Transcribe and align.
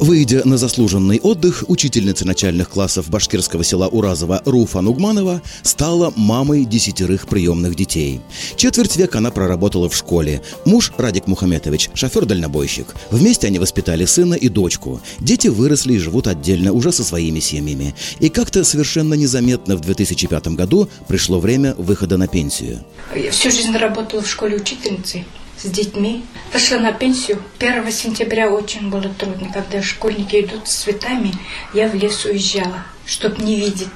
Выйдя 0.00 0.40
на 0.46 0.56
заслуженный 0.56 1.20
отдых, 1.20 1.64
учительница 1.68 2.26
начальных 2.26 2.70
классов 2.70 3.10
башкирского 3.10 3.62
села 3.62 3.86
Уразова 3.86 4.40
Руфа 4.46 4.80
Нугманова 4.80 5.42
стала 5.62 6.10
мамой 6.16 6.64
десятерых 6.64 7.28
приемных 7.28 7.74
детей. 7.74 8.22
Четверть 8.56 8.96
века 8.96 9.18
она 9.18 9.30
проработала 9.30 9.90
в 9.90 9.94
школе. 9.94 10.40
Муж 10.64 10.90
Радик 10.96 11.26
Мухаметович– 11.26 11.90
шофер-дальнобойщик. 11.94 12.86
Вместе 13.10 13.48
они 13.48 13.58
воспитали 13.58 14.06
сына 14.06 14.32
и 14.32 14.48
дочку. 14.48 15.02
Дети 15.18 15.48
выросли 15.48 15.92
и 15.92 15.98
живут 15.98 16.28
отдельно 16.28 16.72
уже 16.72 16.92
со 16.92 17.04
своими 17.04 17.40
семьями. 17.40 17.94
И 18.20 18.30
как-то 18.30 18.64
совершенно 18.64 19.12
незаметно 19.12 19.76
в 19.76 19.80
2005 19.82 20.48
году 20.48 20.88
пришло 21.08 21.40
время 21.40 21.74
выхода 21.74 22.16
на 22.16 22.26
пенсию. 22.26 22.78
Я 23.14 23.30
всю 23.32 23.50
жизнь 23.50 23.76
работала 23.76 24.22
в 24.22 24.30
школе 24.30 24.56
учительницей 24.56 25.26
с 25.62 25.68
детьми. 25.68 26.24
Вышла 26.52 26.78
на 26.78 26.92
пенсию. 26.92 27.42
1 27.58 27.92
сентября 27.92 28.50
очень 28.50 28.88
было 28.90 29.08
трудно, 29.08 29.50
когда 29.52 29.82
школьники 29.82 30.40
идут 30.40 30.68
с 30.68 30.82
цветами. 30.82 31.32
Я 31.74 31.88
в 31.88 31.94
лес 31.94 32.24
уезжала, 32.24 32.84
чтобы 33.04 33.42
не 33.42 33.56
видеть. 33.56 33.88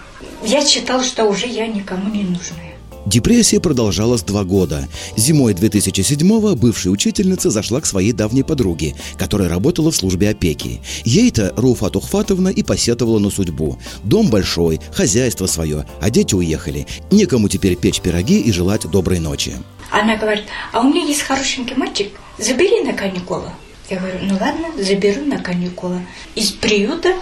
Я 0.43 0.65
считала, 0.65 1.03
что 1.03 1.25
уже 1.25 1.47
я 1.47 1.67
никому 1.67 2.11
не 2.11 2.23
нужная. 2.23 2.74
Депрессия 3.07 3.61
продолжалась 3.61 4.23
два 4.23 4.45
года. 4.45 4.89
Зимой 5.17 5.53
2007-го 5.53 6.57
бывшая 6.57 6.91
учительница 6.91 7.51
зашла 7.51 7.81
к 7.81 7.87
своей 7.87 8.13
давней 8.13 8.45
подруге, 8.45 8.95
которая 9.19 9.49
работала 9.49 9.91
в 9.91 9.97
службе 9.97 10.31
опеки. 10.31 10.81
Ей-то 11.05 11.53
Руфа 11.57 11.91
Тухфатовна 11.91 12.49
и 12.49 12.63
посетовала 12.63 13.19
на 13.19 13.31
судьбу. 13.31 13.79
Дом 14.05 14.31
большой, 14.31 14.81
хозяйство 14.93 15.47
свое, 15.47 15.85
а 16.01 16.11
дети 16.11 16.35
уехали. 16.35 16.87
Некому 17.11 17.49
теперь 17.49 17.77
печь 17.77 18.01
пироги 18.01 18.41
и 18.41 18.51
желать 18.53 18.89
доброй 18.91 19.21
ночи. 19.21 19.53
Она 19.91 20.17
говорит, 20.17 20.45
а 20.73 20.81
у 20.81 20.85
меня 20.85 21.05
есть 21.05 21.23
хорошенький 21.23 21.75
мальчик, 21.75 22.09
забери 22.39 22.83
на 22.83 22.95
каникулы. 22.95 23.51
Я 23.91 23.99
говорю, 23.99 24.19
ну 24.23 24.39
ладно, 24.41 24.83
заберу 24.83 25.27
на 25.27 25.39
каникулы. 25.39 26.01
Из 26.35 26.53
приюта 26.53 27.15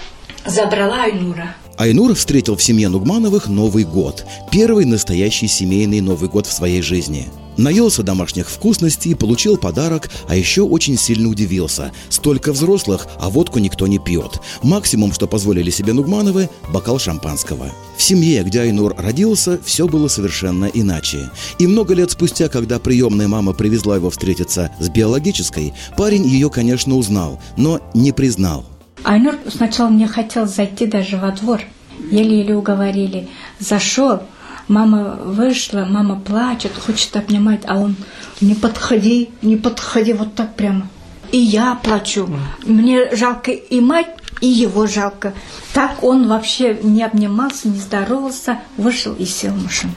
забрала 0.47 1.03
Айнура. 1.03 1.57
Айнур 1.79 2.15
встретил 2.15 2.57
в 2.57 2.63
семье 2.63 2.89
Нугмановых 2.89 3.49
Новый 3.49 3.85
год. 3.85 4.25
Первый 4.51 4.85
настоящий 4.85 5.49
семейный 5.49 6.01
Новый 6.01 6.29
год 6.29 6.47
в 6.47 6.53
своей 6.53 6.83
жизни. 6.83 7.29
Наелся 7.57 8.03
домашних 8.03 8.49
вкусностей, 8.49 9.15
получил 9.15 9.59
подарок, 9.59 10.11
а 10.29 10.37
еще 10.37 10.63
очень 10.63 10.97
сильно 10.97 11.29
удивился. 11.29 11.93
Столько 12.09 12.53
взрослых, 12.53 13.07
а 13.21 13.29
водку 13.29 13.59
никто 13.59 13.87
не 13.87 13.99
пьет. 13.99 14.41
Максимум, 14.63 15.13
что 15.13 15.27
позволили 15.27 15.71
себе 15.71 15.93
Нугмановы– 15.93 16.49
бокал 16.73 16.99
шампанского. 16.99 17.71
В 17.97 18.03
семье, 18.03 18.43
где 18.43 18.63
Айнур 18.63 18.95
родился, 18.97 19.61
все 19.65 19.87
было 19.87 20.09
совершенно 20.09 20.65
иначе. 20.67 21.31
И 21.59 21.67
много 21.67 21.95
лет 21.95 22.11
спустя, 22.11 22.49
когда 22.49 22.79
приемная 22.79 23.29
мама 23.29 23.53
привезла 23.53 23.97
его 23.97 24.09
встретиться 24.09 24.71
с 24.81 24.89
биологической, 24.89 25.75
парень 25.97 26.27
ее, 26.27 26.49
конечно, 26.49 26.97
узнал, 26.97 27.39
но 27.57 27.81
не 27.93 28.13
признал. 28.13 28.65
Айнур 29.05 29.37
сначала 29.49 29.91
не 29.91 30.07
хотел 30.07 30.47
зайти 30.47 30.87
даже 30.87 31.17
во 31.17 31.31
двор. 31.33 31.63
Еле-еле 32.11 32.57
уговорили. 32.57 33.29
Зашел, 33.59 34.23
мама 34.69 35.19
вышла, 35.23 35.87
мама 35.89 36.21
плачет, 36.21 36.73
хочет 36.79 37.17
обнимать, 37.17 37.63
а 37.67 37.79
он 37.79 37.97
не 38.41 38.55
подходи, 38.55 39.31
не 39.43 39.57
подходи, 39.57 40.13
вот 40.13 40.35
так 40.35 40.55
прямо. 40.55 40.89
И 41.31 41.39
я 41.39 41.75
плачу. 41.83 42.29
Мне 42.65 43.15
жалко 43.15 43.51
и 43.53 43.81
мать, 43.81 44.09
и 44.41 44.47
его 44.47 44.87
жалко. 44.87 45.33
Так 45.73 46.03
он 46.03 46.29
вообще 46.29 46.79
не 46.83 47.03
обнимался, 47.03 47.69
не 47.69 47.79
здоровался, 47.79 48.59
вышел 48.77 49.15
и 49.15 49.25
сел 49.25 49.53
в 49.53 49.63
машину. 49.63 49.93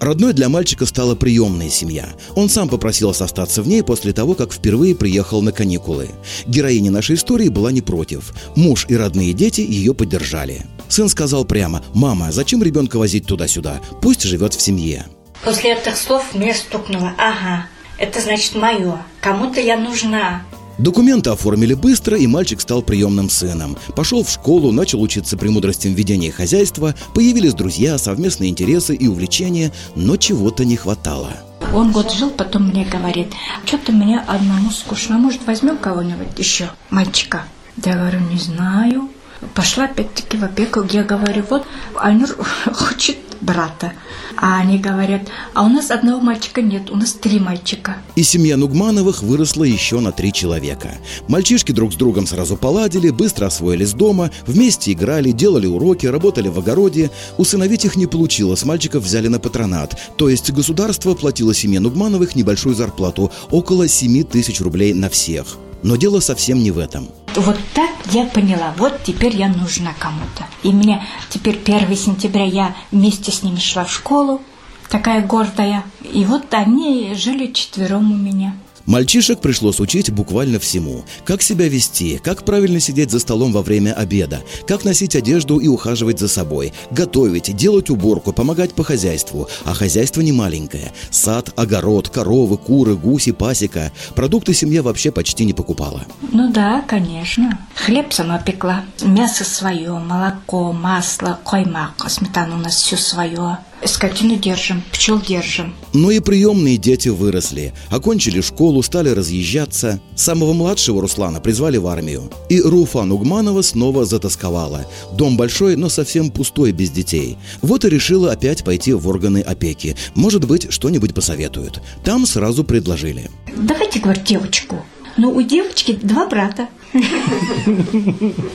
Родной 0.00 0.32
для 0.32 0.48
мальчика 0.48 0.86
стала 0.86 1.14
приемная 1.14 1.68
семья. 1.68 2.08
Он 2.34 2.48
сам 2.48 2.68
попросился 2.68 3.24
остаться 3.24 3.62
в 3.62 3.68
ней 3.68 3.82
после 3.82 4.12
того, 4.12 4.34
как 4.34 4.52
впервые 4.52 4.94
приехал 4.94 5.42
на 5.42 5.52
каникулы. 5.52 6.10
Героиня 6.46 6.90
нашей 6.90 7.16
истории 7.16 7.48
была 7.48 7.72
не 7.72 7.80
против. 7.80 8.32
Муж 8.56 8.86
и 8.88 8.96
родные 8.96 9.32
дети 9.32 9.60
ее 9.60 9.94
поддержали. 9.94 10.66
Сын 10.88 11.08
сказал 11.08 11.44
прямо, 11.44 11.82
«Мама, 11.94 12.32
зачем 12.32 12.62
ребенка 12.62 12.98
возить 12.98 13.26
туда-сюда? 13.26 13.80
Пусть 14.00 14.22
живет 14.22 14.54
в 14.54 14.60
семье». 14.60 15.06
После 15.44 15.74
этих 15.74 15.96
слов 15.96 16.34
мне 16.34 16.54
стукнуло, 16.54 17.12
ага, 17.16 17.66
это 17.98 18.20
значит 18.20 18.54
мое, 18.54 19.02
кому-то 19.20 19.60
я 19.60 19.76
нужна. 19.76 20.42
Документы 20.78 21.30
оформили 21.30 21.74
быстро, 21.74 22.16
и 22.16 22.28
мальчик 22.28 22.60
стал 22.60 22.82
приемным 22.82 23.28
сыном. 23.28 23.76
Пошел 23.96 24.22
в 24.22 24.30
школу, 24.30 24.70
начал 24.70 25.02
учиться 25.02 25.36
премудростям 25.36 25.92
ведения 25.92 26.30
хозяйства, 26.30 26.94
появились 27.14 27.54
друзья, 27.54 27.98
совместные 27.98 28.50
интересы 28.50 28.94
и 28.94 29.08
увлечения, 29.08 29.72
но 29.96 30.16
чего-то 30.16 30.64
не 30.64 30.76
хватало. 30.76 31.32
Он 31.74 31.90
год 31.90 32.12
жил, 32.12 32.30
потом 32.30 32.68
мне 32.68 32.84
говорит, 32.84 33.32
что-то 33.64 33.90
мне 33.90 34.20
одному 34.20 34.70
скучно, 34.70 35.18
может 35.18 35.44
возьмем 35.46 35.76
кого-нибудь 35.78 36.38
еще, 36.38 36.70
мальчика? 36.90 37.42
Я 37.84 37.94
говорю, 37.94 38.20
не 38.20 38.38
знаю. 38.38 39.08
Пошла 39.54 39.84
опять-таки 39.84 40.36
в 40.36 40.44
опеку, 40.44 40.84
я 40.90 41.02
говорю, 41.02 41.44
вот 41.50 41.66
Айнур 41.96 42.28
хочет 42.72 43.16
брата. 43.40 43.92
А 44.36 44.58
они 44.58 44.78
говорят, 44.78 45.22
а 45.54 45.64
у 45.64 45.68
нас 45.68 45.90
одного 45.90 46.20
мальчика 46.20 46.62
нет, 46.62 46.90
у 46.90 46.96
нас 46.96 47.12
три 47.12 47.40
мальчика. 47.40 47.96
И 48.16 48.22
семья 48.22 48.56
Нугмановых 48.56 49.22
выросла 49.22 49.64
еще 49.64 50.00
на 50.00 50.12
три 50.12 50.32
человека. 50.32 50.96
Мальчишки 51.28 51.72
друг 51.72 51.92
с 51.92 51.96
другом 51.96 52.26
сразу 52.26 52.56
поладили, 52.56 53.10
быстро 53.10 53.46
освоились 53.46 53.92
дома, 53.92 54.30
вместе 54.46 54.92
играли, 54.92 55.32
делали 55.32 55.66
уроки, 55.66 56.06
работали 56.06 56.48
в 56.48 56.58
огороде. 56.58 57.10
Усыновить 57.36 57.84
их 57.84 57.96
не 57.96 58.06
получилось, 58.06 58.64
мальчиков 58.64 59.04
взяли 59.04 59.28
на 59.28 59.38
патронат. 59.38 59.98
То 60.16 60.28
есть 60.28 60.50
государство 60.50 61.14
платило 61.14 61.54
семье 61.54 61.80
Нугмановых 61.80 62.34
небольшую 62.34 62.74
зарплату, 62.74 63.30
около 63.50 63.88
7 63.88 64.24
тысяч 64.24 64.60
рублей 64.60 64.94
на 64.94 65.08
всех. 65.08 65.58
Но 65.82 65.96
дело 65.96 66.20
совсем 66.20 66.62
не 66.62 66.70
в 66.70 66.78
этом. 66.78 67.08
Вот 67.38 67.56
так 67.72 67.90
я 68.10 68.24
поняла, 68.24 68.74
вот 68.78 69.04
теперь 69.04 69.36
я 69.36 69.46
нужна 69.46 69.94
кому-то. 69.96 70.44
И 70.64 70.72
мне 70.72 71.06
теперь 71.30 71.56
1 71.64 71.96
сентября 71.96 72.44
я 72.44 72.74
вместе 72.90 73.30
с 73.30 73.44
ними 73.44 73.60
шла 73.60 73.84
в 73.84 73.92
школу, 73.92 74.42
такая 74.88 75.24
гордая. 75.26 75.84
И 76.12 76.24
вот 76.24 76.52
они 76.52 77.12
жили 77.14 77.52
четвером 77.52 78.12
у 78.12 78.16
меня. 78.16 78.54
Мальчишек 78.88 79.40
пришлось 79.40 79.80
учить 79.80 80.10
буквально 80.10 80.58
всему. 80.58 81.04
Как 81.26 81.42
себя 81.42 81.68
вести, 81.68 82.18
как 82.24 82.46
правильно 82.46 82.80
сидеть 82.80 83.10
за 83.10 83.18
столом 83.18 83.52
во 83.52 83.60
время 83.60 83.92
обеда, 83.92 84.42
как 84.66 84.82
носить 84.86 85.14
одежду 85.14 85.58
и 85.58 85.68
ухаживать 85.68 86.18
за 86.18 86.26
собой, 86.26 86.72
готовить, 86.90 87.54
делать 87.54 87.90
уборку, 87.90 88.32
помогать 88.32 88.72
по 88.72 88.84
хозяйству. 88.84 89.46
А 89.66 89.74
хозяйство 89.74 90.22
не 90.22 90.32
маленькое. 90.32 90.90
Сад, 91.10 91.52
огород, 91.54 92.08
коровы, 92.08 92.56
куры, 92.56 92.96
гуси, 92.96 93.32
пасека. 93.32 93.92
Продукты 94.14 94.54
семья 94.54 94.82
вообще 94.82 95.10
почти 95.10 95.44
не 95.44 95.52
покупала. 95.52 96.06
Ну 96.32 96.50
да, 96.50 96.80
конечно. 96.80 97.58
Хлеб 97.74 98.14
сама 98.14 98.38
пекла. 98.38 98.84
Мясо 99.02 99.44
свое, 99.44 99.98
молоко, 99.98 100.72
масло, 100.72 101.38
коймак, 101.44 102.06
сметана 102.08 102.54
у 102.54 102.58
нас 102.60 102.76
все 102.76 102.96
свое. 102.96 103.58
Скотину 103.84 104.36
держим, 104.36 104.82
пчел 104.92 105.20
держим. 105.20 105.74
Но 105.92 106.10
и 106.10 106.20
приемные 106.20 106.76
дети 106.76 107.08
выросли, 107.08 107.72
окончили 107.90 108.40
школу, 108.40 108.82
стали 108.82 109.10
разъезжаться. 109.10 110.00
Самого 110.16 110.52
младшего 110.52 111.00
Руслана 111.00 111.40
призвали 111.40 111.76
в 111.76 111.86
армию. 111.86 112.30
И 112.48 112.60
Руфа 112.60 113.04
Нугманова 113.04 113.62
снова 113.62 114.04
затасковала. 114.04 114.86
Дом 115.12 115.36
большой, 115.36 115.76
но 115.76 115.88
совсем 115.88 116.30
пустой 116.30 116.72
без 116.72 116.90
детей. 116.90 117.38
Вот 117.62 117.84
и 117.84 117.88
решила 117.88 118.32
опять 118.32 118.64
пойти 118.64 118.92
в 118.92 119.06
органы 119.08 119.40
опеки. 119.40 119.96
Может 120.14 120.44
быть, 120.46 120.72
что-нибудь 120.72 121.14
посоветуют. 121.14 121.80
Там 122.04 122.26
сразу 122.26 122.64
предложили. 122.64 123.30
Давайте, 123.56 124.00
говорит, 124.00 124.24
девочку. 124.24 124.84
Ну, 125.16 125.30
у 125.30 125.42
девочки 125.42 125.92
два 126.02 126.26
брата. 126.26 126.68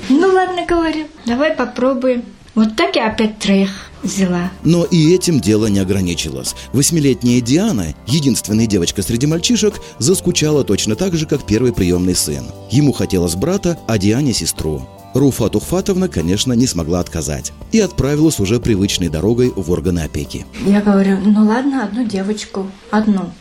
Ну, 0.10 0.28
ладно, 0.28 0.66
говорю, 0.68 1.08
давай 1.26 1.52
попробуем. 1.52 2.24
Вот 2.56 2.76
так 2.76 2.96
я 2.96 3.08
опять 3.08 3.40
троих 3.40 3.70
взяла. 4.04 4.52
Но 4.64 4.84
и 4.84 5.14
этим 5.14 5.40
дело 5.40 5.68
не 5.68 5.80
ограничилось. 5.80 6.56
Восьмилетняя 6.72 7.42
Диана, 7.42 7.96
единственная 8.06 8.68
девочка 8.68 9.02
среди 9.02 9.26
мальчишек, 9.26 9.76
заскучала 9.98 10.64
точно 10.64 10.96
так 10.96 11.16
же, 11.16 11.26
как 11.26 11.46
первый 11.46 11.74
приемный 11.74 12.16
сын. 12.16 12.46
Ему 12.70 12.92
хотелось 12.92 13.36
брата, 13.36 13.80
а 13.88 13.98
Диане– 13.98 14.34
сестру. 14.34 14.88
Руфа 15.16 15.50
Тухфатовна, 15.50 16.10
конечно, 16.10 16.54
не 16.54 16.68
смогла 16.68 17.00
отказать 17.00 17.54
и 17.72 17.80
отправилась 17.80 18.40
уже 18.40 18.60
привычной 18.60 19.10
дорогой 19.10 19.52
в 19.56 19.72
органы 19.72 20.02
опеки. 20.02 20.46
Я 20.66 20.82
говорю, 20.82 21.20
ну 21.24 21.46
ладно, 21.46 21.84
одну 21.84 22.04
девочку, 22.04 22.68
одну. 22.92 23.32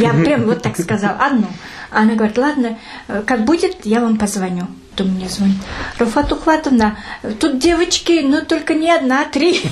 Я 0.00 0.12
прям 0.12 0.44
вот 0.44 0.62
так 0.62 0.78
сказала, 0.78 1.16
одну. 1.18 1.46
Она 1.90 2.14
говорит, 2.14 2.38
ладно, 2.38 2.78
как 3.26 3.44
будет, 3.44 3.84
я 3.84 4.00
вам 4.00 4.18
позвоню. 4.18 4.66
Кто 4.94 5.04
мне 5.04 5.28
звонит? 5.28 5.56
Руфат 5.98 6.32
Ухватовна, 6.32 6.98
тут 7.38 7.58
девочки, 7.58 8.20
но 8.24 8.40
только 8.40 8.74
не 8.74 8.90
одна, 8.90 9.22
а 9.22 9.24
три. 9.26 9.62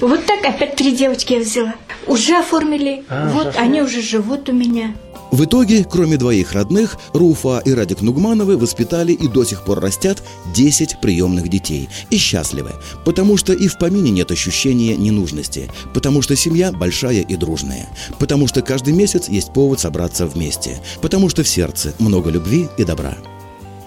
Вот 0.00 0.24
так 0.26 0.44
опять 0.44 0.76
три 0.76 0.92
девочки 0.92 1.34
я 1.34 1.40
взяла. 1.40 1.74
Уже 2.06 2.36
оформили. 2.36 3.04
А, 3.08 3.28
вот 3.28 3.48
уже 3.48 3.58
они 3.58 3.82
уже 3.82 4.02
живут 4.02 4.48
у 4.48 4.52
меня. 4.52 4.94
В 5.32 5.44
итоге, 5.44 5.84
кроме 5.84 6.18
двоих 6.18 6.52
родных, 6.52 6.98
Руфа 7.14 7.62
и 7.64 7.72
Радик 7.72 8.02
Нугмановы 8.02 8.58
воспитали 8.58 9.12
и 9.12 9.28
до 9.28 9.44
сих 9.44 9.64
пор 9.64 9.80
растят 9.80 10.22
10 10.54 11.00
приемных 11.00 11.48
детей. 11.48 11.88
И 12.10 12.18
счастливы, 12.18 12.72
потому 13.06 13.38
что 13.38 13.54
и 13.54 13.66
в 13.66 13.78
помине 13.78 14.10
нет 14.10 14.30
ощущения 14.30 14.94
ненужности, 14.94 15.70
потому 15.94 16.20
что 16.20 16.36
семья 16.36 16.70
большая 16.70 17.22
и 17.22 17.36
дружная, 17.36 17.88
потому 18.18 18.46
что 18.46 18.60
каждый 18.60 18.92
месяц 18.92 19.30
есть 19.30 19.54
повод 19.54 19.80
собраться 19.80 20.26
вместе, 20.26 20.82
потому 21.00 21.30
что 21.30 21.42
в 21.42 21.48
сердце 21.48 21.94
много 21.98 22.28
любви 22.28 22.68
и 22.76 22.84
добра. 22.84 23.16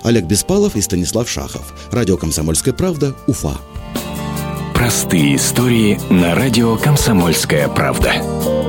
Олег 0.02 0.26
Беспалов 0.26 0.76
и 0.76 0.82
Станислав 0.82 1.30
Шахов. 1.30 1.74
Радио 1.92 2.18
«Комсомольская 2.18 2.74
правда», 2.74 3.16
Уфа. 3.28 3.58
Простые 4.74 5.36
истории 5.36 6.00
на 6.10 6.34
радио 6.34 6.76
«Комсомольская 6.76 7.68
правда». 7.68 8.65